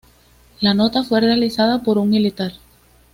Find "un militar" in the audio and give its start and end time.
1.99-2.53